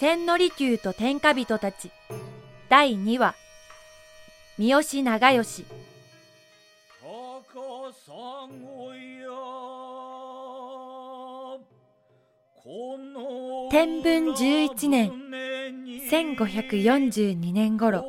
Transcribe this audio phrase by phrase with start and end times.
[0.00, 1.90] 千利休と天下人たち。
[2.68, 3.34] 第2話。
[4.58, 5.64] 三好長慶。
[13.70, 15.12] 天文11年。
[16.10, 18.04] 1542年頃。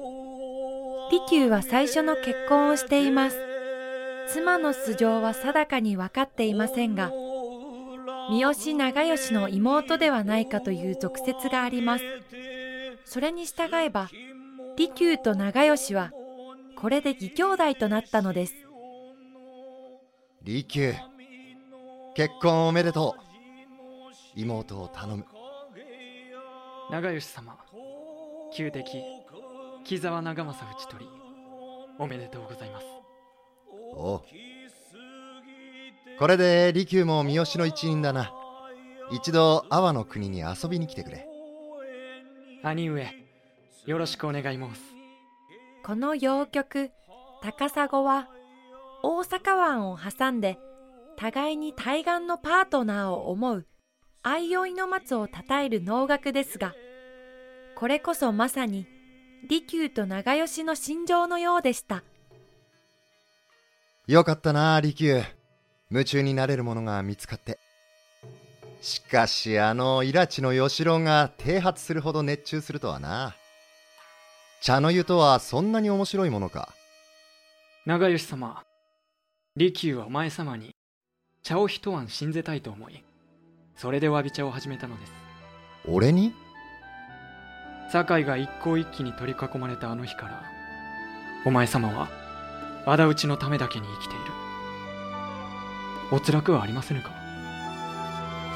[1.12, 3.38] 利休は最初の結婚をしています。
[4.28, 7.12] 妻の素性は定かに分かっていませんが
[8.30, 12.04] 三好長慶の妹ではないかという俗説があります。
[13.06, 14.10] それに従えば
[14.78, 16.12] 利休と長慶は
[16.76, 18.54] これで義兄弟となったのです。
[20.44, 20.94] 利休
[22.16, 23.22] 結婚おめでとう。
[24.36, 25.26] 妹を頼む。
[26.92, 27.58] 長慶様
[28.54, 29.04] 旧敵
[29.84, 31.12] 木沢長政討ち取り
[32.00, 32.86] おめでとうございます。
[33.94, 34.22] おう
[36.18, 38.34] これで利休も三好の一員だな。
[39.12, 41.28] 一度阿波の国に遊びに来てくれ。
[42.64, 43.14] 兄上
[43.86, 44.82] よろしくお願い申す。
[45.84, 46.90] この洋曲
[47.42, 48.30] 高砂は
[49.04, 50.58] 大阪湾を挟んで
[51.18, 53.68] 互いに対岸のパートナーを思う
[54.24, 56.74] 相生の松をたたえる能楽ですが
[57.76, 58.88] これこそまさに
[59.48, 62.04] 利休と長慶の心情のようでした。
[64.08, 65.22] よかったな利休
[65.92, 67.60] 夢中になれるものが見つかって。
[68.82, 73.36] しかしあのイラチの吉郎が剃髪するほど熱中するとはな。
[74.62, 76.74] 茶の湯とはそんなに面白いものか。
[77.86, 78.64] 長慶様
[79.56, 80.76] 利休はお前様に
[81.44, 83.04] 茶を一碗信ぜたいと思い
[83.78, 85.14] それでわび茶を始めたのです。
[85.88, 86.34] 俺に？
[87.92, 90.44] 酒井が一向一揆に取り囲まれたあの日から
[91.46, 92.10] お前様は
[92.88, 94.26] 仇討ちのためだけに生きている
[96.12, 97.12] お辛くはありませぬか？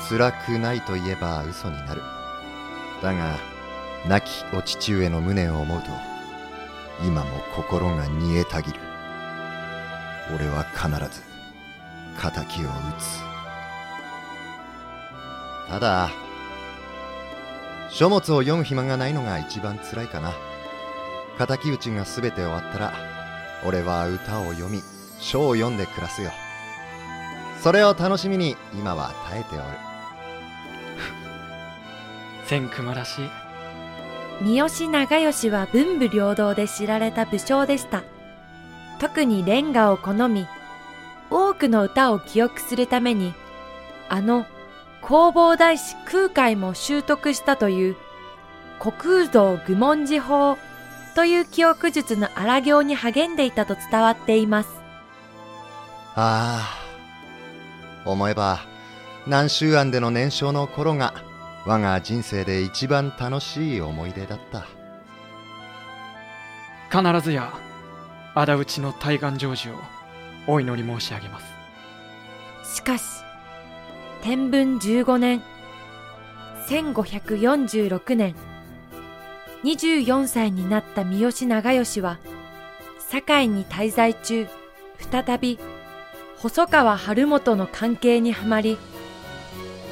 [0.08, 2.02] 辛くないと言えば嘘になる。
[3.02, 3.38] だが
[4.08, 5.88] 亡きお父上の無念を思うと
[7.06, 8.80] 今も心が煮えたぎる。
[10.34, 11.24] 俺は必ず
[12.22, 13.20] 敵を討つ。
[15.70, 16.10] ただ
[17.90, 20.34] 書物を読む暇がないのが一番辛いかな。
[21.38, 22.94] 敵討ちが全て終わったら
[23.66, 24.82] 俺は歌を読み
[25.20, 26.32] 書を読んで暮らすよ。
[27.62, 29.64] それを楽しみに今は耐えておる。
[32.48, 33.30] 千熊らしい
[34.42, 38.04] 三好長慶は文武両道で知られた武将でした。
[39.00, 40.48] 特にレンガを好み
[41.30, 43.34] 多くの歌を記憶するために
[44.10, 44.46] あの
[45.02, 47.96] 弘法大師空海も習得したという
[48.80, 50.58] 虚空道愚問寺法
[51.16, 54.70] という記憶術の荒行に励んでいたと伝わっています。
[56.16, 56.79] ああ
[58.06, 58.60] 思えば
[59.26, 61.14] 南州庵での年少の頃が
[61.66, 64.66] 我が人生で一番楽しい思い出だった。
[66.90, 67.54] 必ずや
[68.34, 69.80] 仇討ちの対岸成就を
[70.48, 71.40] お祈り申し上げま
[72.64, 72.76] す。
[72.76, 73.04] しかし
[74.24, 75.42] 天文15年
[76.68, 78.36] 1546年
[79.64, 82.18] 24歳になった三好長慶は
[83.10, 84.48] 堺に滞在中
[85.12, 85.60] 再び
[86.42, 88.78] 細川晴元の関係にはまり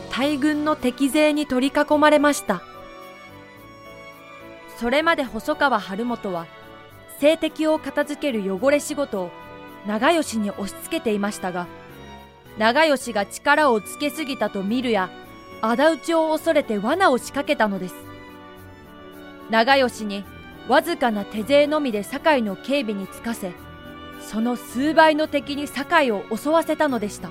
[0.09, 2.62] 大軍の敵勢に取り囲まれました。
[4.80, 6.47] それまで細川晴元は
[7.16, 9.31] 政敵を片付ける汚れ仕事を
[9.85, 11.68] 長慶に押し付けていましたが
[12.58, 15.09] 長慶が力をつけすぎたと見るや
[15.62, 17.96] 仇討ちを恐れて罠を仕掛けたのです。
[19.50, 20.24] 長慶に
[20.69, 23.52] わずかな手勢のみで堺の警備につかせ
[24.22, 27.29] その数倍の敵に堺を襲わせたのでした。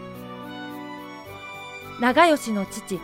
[2.00, 3.00] 長慶の父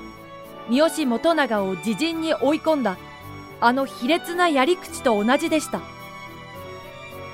[0.69, 2.99] 三好元長を自陣に追い込んだ
[3.61, 5.81] あの卑劣なやり口と同じでした。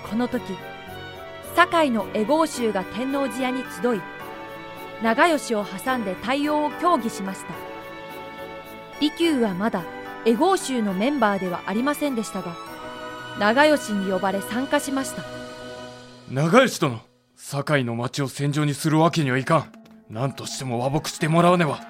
[0.08, 0.42] この時
[1.56, 4.00] 堺の江郷衆が天王寺屋に集い
[5.02, 7.54] 長慶を挟んで対応を協議しました。
[9.00, 9.84] 利休はまだ
[10.24, 12.56] 江郷衆のメンバーではありませんでしたが
[13.38, 15.22] 長慶に呼ばれ参加しました。
[16.30, 17.00] 長慶殿
[17.36, 19.72] 堺の町を戦場にするわけにはいかん。
[20.10, 21.80] 何としても和睦してもらわねば。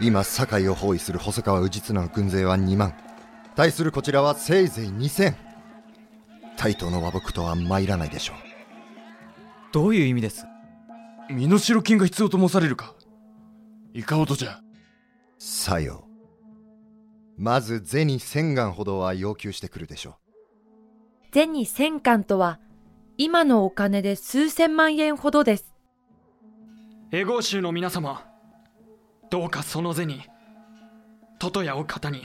[0.00, 2.94] 今堺を包囲する細川氏綱の軍勢は2万。
[3.54, 5.36] 対するこちらはせいぜい2000
[6.56, 8.36] 対等の和睦とは参らないでしょう。
[9.72, 10.44] どういう意味です？
[11.30, 12.94] 身代金が必要と申されるか。
[13.92, 14.60] いかほどじゃ。
[15.38, 16.04] さよ
[17.38, 17.42] う。
[17.42, 20.14] まず銭千貫ほどは要求してくるでしょう。
[21.32, 22.58] 銭千貫とは
[23.16, 25.72] 今のお金で数千万円ほどです。
[27.12, 28.26] エゴ州の皆様
[29.30, 30.20] どうかその銭
[31.38, 32.22] トトヤを肩に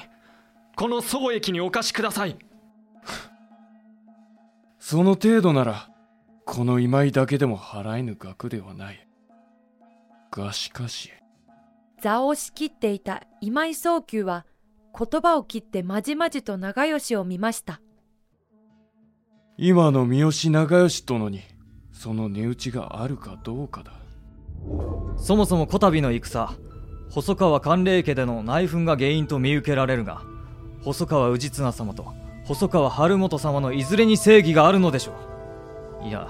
[0.75, 2.38] この宋益にお貸しください。
[4.80, 5.89] その程度なら
[6.45, 9.07] この今井だけでも払えぬ額ではない。
[10.31, 11.12] がしかし。
[12.01, 14.45] 座を仕切っていた今井宗久は
[14.97, 17.81] 言葉を切ってまじまじと長吉を見ました
[19.61, 21.41] 今の三好長吉殿に
[21.91, 23.91] その値打ちがあるかどうかだ。
[25.17, 26.47] そもそもこたびの戦
[27.09, 30.21] 細川寒冷家での内紛が原因と見受けられるが
[30.81, 32.13] 細川氏綱様と
[32.45, 35.11] 細川晴元様のいずれに正義があるのでしょ
[36.06, 36.07] う。
[36.07, 36.29] いや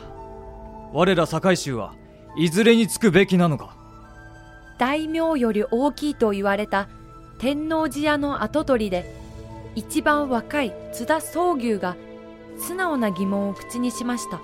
[0.92, 1.94] 我ら堺州は
[2.36, 3.76] いずれにつくべきなのか。
[4.80, 6.90] 大名より大きいと言われた
[7.38, 9.14] 天王寺屋の跡取りで
[9.76, 11.96] 一番若い津田宗牛が
[12.60, 14.40] 素直な疑問を口にしました。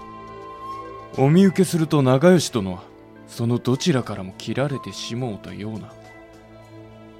[1.18, 2.84] お見受けすると長吉殿は
[3.28, 5.94] そのどちらからも切られてしもうたような。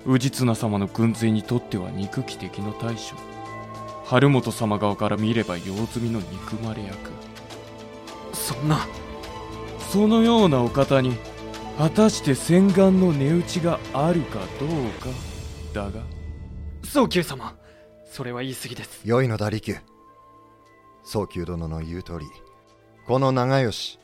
[0.06, 3.16] 氏綱様の軍勢にとっては憎き敵の大将。
[4.06, 7.12] 晴元様側から見れば用済みの憎まれ役。
[8.34, 8.86] そんな。
[9.92, 11.16] そのようなお方に
[11.78, 14.70] 果たして洗顔の値打ちがあるかどう
[15.02, 15.10] か
[15.74, 16.04] だが。
[16.84, 17.56] 宗久様
[18.06, 19.02] それは言い過ぎです。
[19.04, 19.78] 良いのだ利休
[21.06, 22.26] 宗久殿の言う通り
[23.08, 24.00] この長吉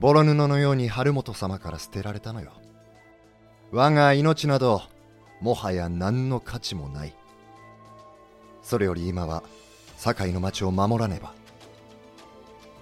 [0.00, 2.50] ボロ布のように晴元様から捨てられたのよ。
[3.70, 4.82] 我が命など
[5.40, 7.14] もはや何の価値もない。
[8.62, 9.44] それより今は
[9.98, 11.32] 堺の町を守らねば。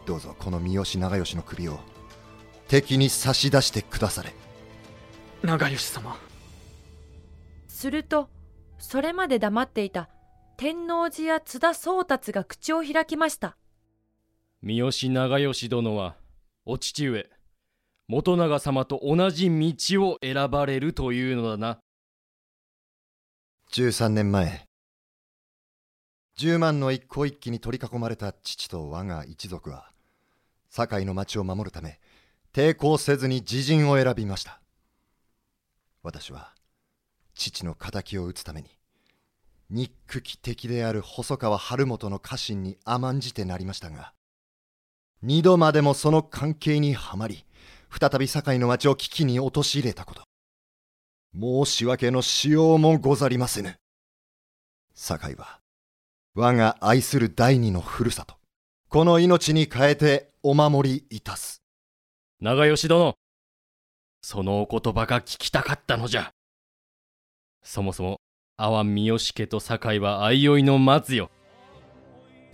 [0.07, 1.79] どうぞこの三好長吉の首を
[2.69, 4.33] 敵に差し出してくだされ。
[5.43, 6.17] 長吉様。
[7.69, 8.31] すると
[8.79, 10.09] それまで黙っていた
[10.61, 13.57] 天王寺や津田宗達が口を開きました。
[14.61, 16.17] 三好長吉殿は
[16.67, 17.31] お父上
[18.09, 21.79] 元長様と同じ道を選ばれるというのだな。
[23.73, 24.67] 13年前
[26.37, 29.91] 10万の一向一揆に取り囲まれた父と我が一族は
[30.69, 32.01] 堺の町を守るため
[32.53, 34.61] 抵抗せずに自陣を選びました。
[36.03, 36.53] 私は
[37.35, 38.80] 父の敵を討つために
[39.71, 44.13] 憎き敵である細川晴元の家臣に甘んじてなりましたが
[45.23, 47.45] 二度までもその関係にはまり
[47.91, 50.23] 再び堺の町を危機に陥れたこと。
[51.39, 53.77] 申し訳のしようもござりませぬ。
[54.95, 55.61] 堺は
[56.35, 58.37] 我が愛する第二のふるさと。
[58.89, 61.63] この命に変えてお守りいたす。
[62.41, 63.15] 長吉殿
[64.23, 66.31] そのお言葉が聞きたかったのじゃ。
[67.63, 68.21] そもそも
[68.63, 71.31] 阿波三好家と堺は相生の松よ。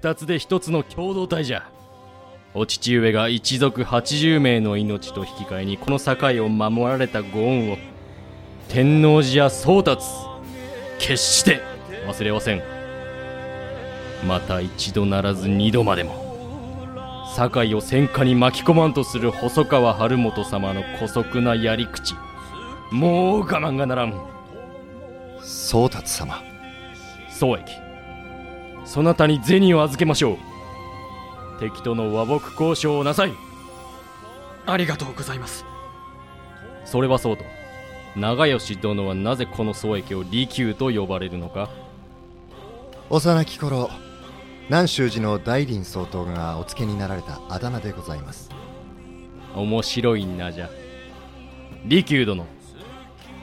[0.01, 1.69] 二つで一つの共同体じゃ。
[2.55, 7.77] お父上が一族80名の命と引き換えにこの堺を守られたご恩を
[8.69, 10.07] 天王寺や宗達
[11.01, 11.61] 決して
[12.07, 12.63] 忘れません。
[14.29, 16.25] また一度ならず二度までも。
[17.35, 22.15] 堺を戦火に巻き込まんとする細川晴元様の姑息なやり口。
[22.93, 24.36] もう我慢がならん。
[25.43, 26.43] 宗達様。
[27.31, 27.65] 宗益。
[28.85, 30.37] そなたに銭を預けましょう。
[31.61, 33.33] 敵との和睦交渉をなさい。
[34.67, 35.65] ありがとうございます。
[36.85, 37.45] それはそうと。
[38.17, 41.69] 長吉殿はなぜこの宗益を利休と呼ばれるのか？
[43.11, 43.91] 幼き頃
[44.69, 48.51] 南宗寺の大林総統がお付けになられたあだ名でございます。
[49.55, 50.71] 面白いなじゃ。
[51.85, 52.47] 利休殿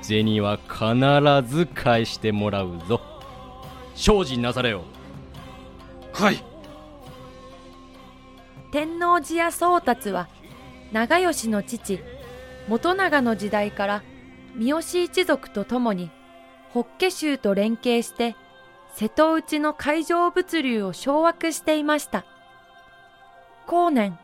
[0.03, 3.01] 銭は必ず返してもらうぞ。
[3.95, 4.83] 精進なされよ。
[6.11, 6.43] はい。
[8.71, 10.27] 天王寺や宗達は
[10.91, 11.99] 長吉の父
[12.67, 14.03] 元長の時代から
[14.55, 16.11] 三好一族と共に
[16.71, 18.35] 法華宗と連携して
[18.95, 22.25] 瀬戸内の海上物流を掌握していました。
[23.67, 24.17] 後年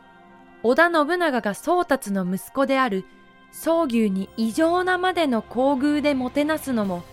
[0.61, 3.05] 織田信長が宗達の息子である
[3.51, 7.03] 宗牛に異常なまでの厚遇でもてなすのも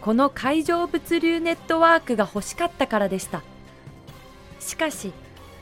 [0.00, 3.42] この海上物流ネットワークが欲しかったからでした。
[4.58, 5.12] しかし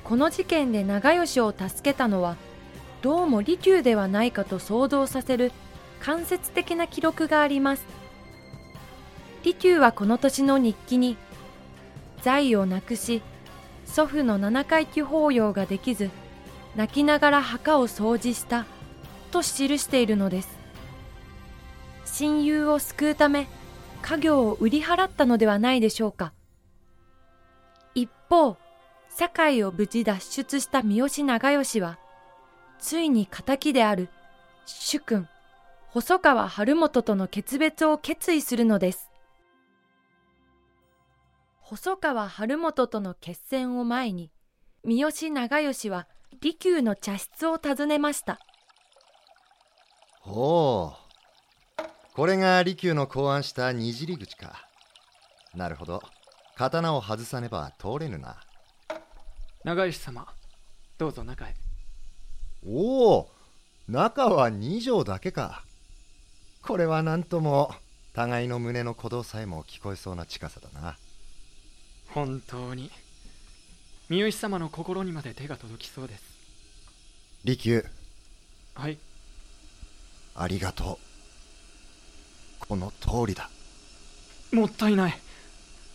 [0.04, 2.36] この事件で長吉を助けたのは
[3.02, 5.52] どうも利休ではないかと想像させる
[6.00, 7.84] 間接的な記録があります。
[9.44, 11.16] 利休はこの年の日記に
[12.22, 13.22] 財をなくし
[13.86, 16.10] 祖父の七回忌法要ができず
[16.76, 18.66] 泣きながら墓を掃除した。
[19.28, 20.58] と記しているのです。
[22.04, 23.46] 親友を救うため
[24.02, 26.32] 家業を売り払ったのではないでしょうか。
[27.94, 28.56] 一方
[29.08, 31.98] 堺を無事脱出した三好長吉は
[32.78, 34.08] ついに仇である
[34.66, 35.28] 主君
[35.88, 39.10] 細川晴元との決別を決意するのです。
[41.60, 44.30] 細川晴元との決戦を前に
[44.84, 46.06] 三好長慶は
[46.40, 48.38] 利休の茶室を訪ねました。
[50.28, 51.82] ほう。
[52.12, 54.66] これが利休の考案したにじり口か。
[55.54, 56.02] なるほど。
[56.54, 58.36] 刀を外さねば通れぬな。
[59.64, 60.26] 長吉様
[60.98, 61.54] どうぞ中へ。
[62.66, 63.30] おお
[63.88, 65.62] 中は2畳だけか。
[66.62, 67.72] これは何とも
[68.12, 70.98] 互いの胸の鼓動さえも聞こえそうな近さだな。
[72.10, 72.90] 本当に
[74.10, 76.22] 三好様の心にまで手が届きそうです。
[77.44, 77.86] 利休。
[78.74, 78.98] はい
[80.40, 81.00] ありがと
[82.62, 82.66] う。
[82.68, 83.50] この通りだ。
[84.52, 85.18] もったいない。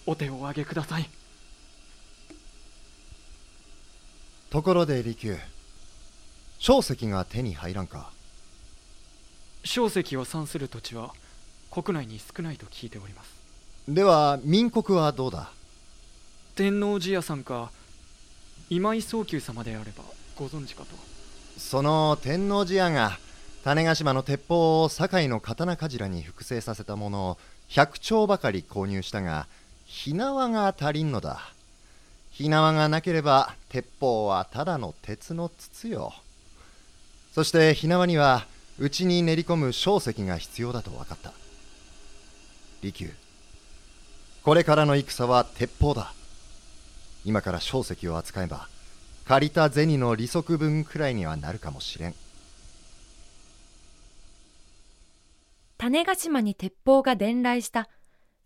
[0.05, 1.09] お手をお上げください。
[4.49, 5.37] ところで利休
[6.59, 8.11] 小石が手に入らんか？
[9.63, 11.13] 小石を産する土地は
[11.71, 13.31] 国内に少ないと聞いております。
[13.87, 15.51] では民国はどうだ？
[16.55, 17.71] 天王寺屋さんか
[18.69, 20.03] 今井宗久様であれば
[20.35, 20.89] ご存知かと。
[21.57, 23.17] その天王寺屋が
[23.63, 27.37] 種子島の鉄砲を堺の刀鍛冶らに複製させたものを
[27.69, 29.47] 100丁ばかり購入したが
[29.85, 31.39] 火縄が足りんのだ。
[32.31, 36.13] 火縄がなければ鉄砲はただの鉄の筒よ。
[37.33, 38.47] そして火縄には
[38.79, 41.31] 内に練り込む小石が必要だと分かった。
[42.81, 43.11] 利休。
[44.43, 46.11] これからの戦は鉄砲だ。
[47.23, 48.67] 今から小石を扱えば
[49.25, 52.15] 借りた銭の利息分くらいにはなるかもしれん。
[55.83, 57.89] 種子島に鉄砲が伝来した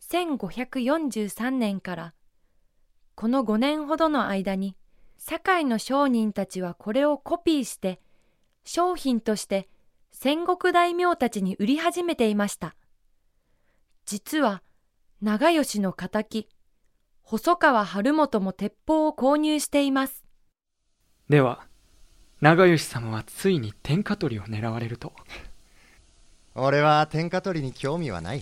[0.09, 2.13] 1543年から。
[3.13, 4.75] この5年ほどの間に
[5.19, 8.01] 堺の商人たちはこれをコピーして
[8.63, 9.69] 商品として
[10.11, 12.75] 戦国大名たちに売り始めていました。
[14.07, 14.63] 実は
[15.21, 16.49] 長吉の敵
[17.21, 20.25] 細川晴元も鉄砲を購入しています。
[21.29, 21.67] では
[22.41, 25.13] 長吉様はついに天下取りを狙われると。
[26.59, 28.41] 俺は天下取りに興味はない。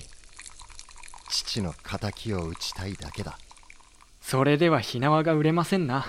[1.29, 3.37] 父の敵を討ちたいだけだ。
[4.21, 6.05] それでは火縄が売れませんな。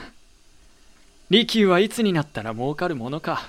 [1.31, 3.49] 利休はいつになったら儲かるものか。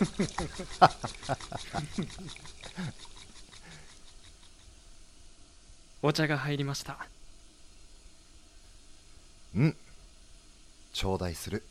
[6.02, 6.98] お茶が入りました。
[9.54, 9.74] うん。
[10.92, 11.62] 頂戴する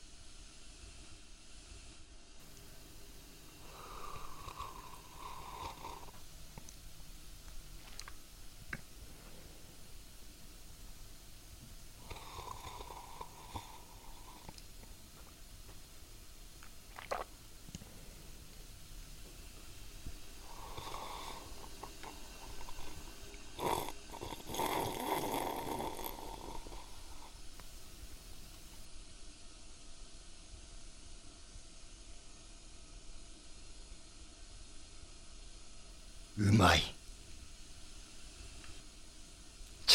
[36.38, 36.82] うまい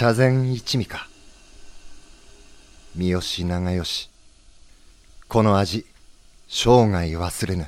[0.01, 1.07] 茶膳一味か。
[2.97, 4.09] 三好長慶。
[5.29, 5.85] この味
[6.49, 7.67] 生涯忘れぬ。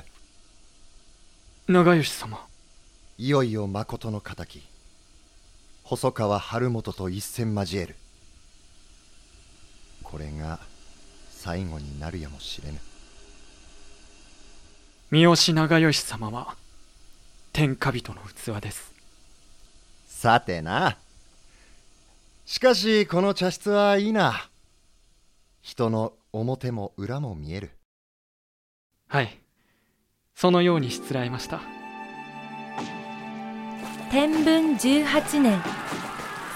[1.67, 2.43] 長吉様。
[3.19, 4.63] いよいよ誠の敵。
[5.83, 7.95] 細川晴元と一戦交える。
[10.01, 10.57] これが
[11.29, 12.79] 最後になるやもしれぬ。
[15.11, 16.55] 三好長慶様は
[17.51, 18.91] 天下人の器です。
[20.07, 20.97] さてな
[22.45, 24.49] しかしこの茶室はいいな。
[25.61, 27.71] 人の表も裏も見える。
[29.07, 29.39] はい。
[30.35, 31.61] そのようにしつらえました。
[34.11, 35.61] 天文18年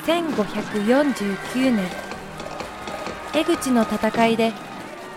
[0.06, 1.90] 1549年。
[3.34, 4.52] 江口の戦いで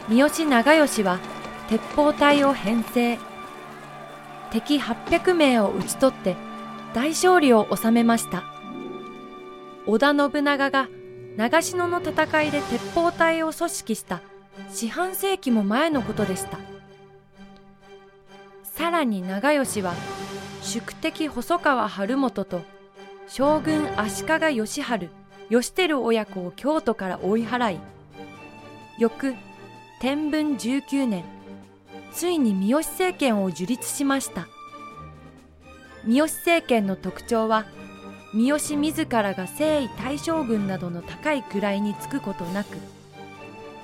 [0.08, 1.18] 三好長慶は
[1.68, 3.18] 鉄砲隊を編成。
[4.52, 6.36] 敵800名を討ち取って
[6.94, 8.59] 大勝利を収めました
[9.90, 10.88] 織田信長が
[11.37, 14.23] 長篠の戦いで鉄砲隊を組織した
[14.73, 16.59] 四半世紀も前のことでした。
[18.62, 19.94] さらに長慶は
[20.62, 22.62] 宿敵細川晴元と
[23.26, 25.09] 将軍足利義晴
[25.49, 27.80] 義輝親子を京都から追い払い
[28.97, 29.35] 翌
[30.00, 31.25] 天文19年
[32.12, 34.47] ついに三好政権を樹立しました。
[36.04, 37.66] 三好政権の特徴は
[38.32, 42.76] 三好自らが征夷大将軍などの高い位につくことなく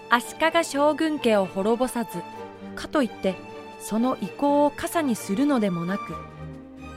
[0.09, 2.23] 足利将軍家を滅ぼさず
[2.75, 3.35] かといって
[3.81, 6.15] その意向を傘にするのでもなく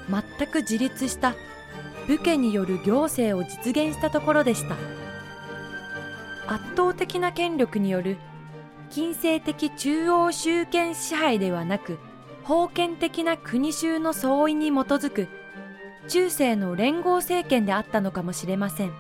[0.10, 1.36] 全く自立した
[2.08, 4.76] 武家による行政を実現したところでした。
[6.50, 8.18] 圧倒的な権力による
[8.90, 12.00] 近世的中央集権支配ではなく
[12.44, 15.28] 封建的な国衆の総意に基づく
[16.08, 18.94] 中世の連合政権であったのかもしれません。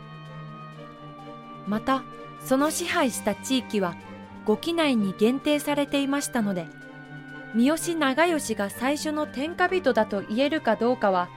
[1.68, 2.03] また
[2.44, 3.96] その支配した地域は
[4.46, 6.65] 五期内に限定されていましたので
[7.53, 11.29] 三好長慶が最初の天下人だと言えるかどうかは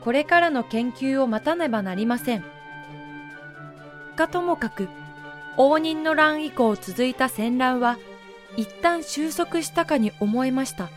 [0.00, 2.44] これからの研究を待たねばなりません。
[4.16, 4.88] かともかく
[5.56, 7.98] 応仁の乱以降続いた戦乱は
[8.56, 10.88] 一旦収束したかに思えました。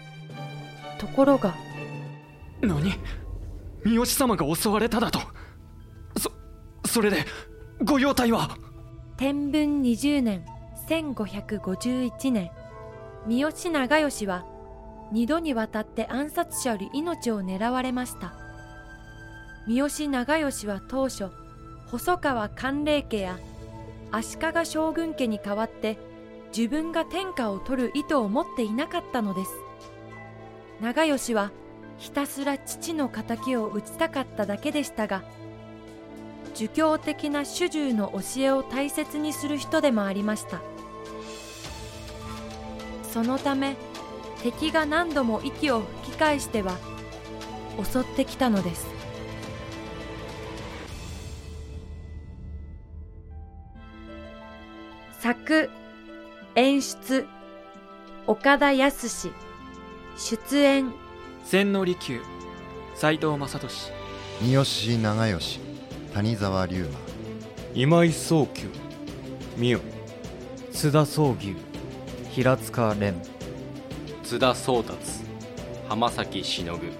[0.99, 1.55] ところが。
[2.61, 2.93] 何？
[3.83, 5.19] 三好様が襲われただと。
[6.17, 6.31] そ
[6.85, 7.25] それで
[7.83, 8.57] 御用隊は？
[9.17, 10.45] 天文20年
[10.87, 12.51] 1551年。
[13.25, 14.45] 三好長慶は
[15.11, 18.33] 二度にわたって暗殺者より命を狙われました。
[19.67, 21.29] 三好長慶は当初
[21.87, 23.39] 細川寒冷家や
[24.11, 25.97] 足利将軍家に代わって
[26.55, 29.51] 自分が天下を取る意図を持っていなかったのです。
[30.81, 31.51] 長慶は
[31.97, 35.23] ひたすら父の敵を討ちたかっただけでしたが
[36.53, 40.59] 儒教的な主従の教えを大切にする人でもありました。
[43.13, 43.75] そのため
[44.43, 46.77] 敵が何度も息を吹き返しては
[47.83, 48.87] 襲ってきたのです。
[55.19, 55.69] 作
[56.55, 57.27] 演出
[58.27, 59.29] 岡田康
[60.15, 60.93] 出演
[61.49, 62.19] 千利休
[62.93, 63.69] 斎藤正俊
[64.41, 65.59] 三好長慶
[66.13, 66.89] 谷沢龍馬。
[67.73, 68.67] 今井宗久
[69.55, 69.79] 美代。
[70.73, 71.55] 津田宗牛
[72.35, 73.13] 平塚蓮。
[74.23, 74.97] 津田宗達
[75.87, 76.91] 浜崎しのぐ。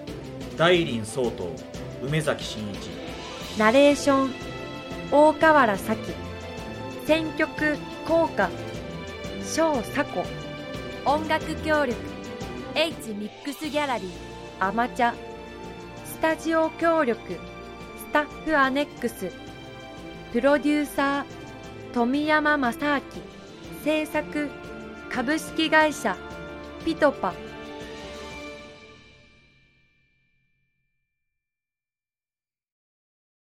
[0.56, 1.50] 大林総統
[2.02, 2.90] 梅崎真一。
[3.60, 4.32] ナレーション
[5.12, 6.00] 大河原咲
[7.06, 8.50] 選曲効果
[9.44, 10.24] 小佐子
[11.04, 11.98] 音楽協力
[12.76, 15.14] H ミックスギャラリーアマチャ。
[16.04, 17.20] スタジオ協力。
[17.34, 19.32] スタッフアネックス。
[20.34, 23.02] プロデューサー富山正明。
[23.84, 24.50] 制作
[25.12, 26.18] 株式会社
[26.84, 27.34] ピトパ。